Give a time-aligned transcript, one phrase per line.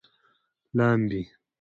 [0.73, 1.31] لامبي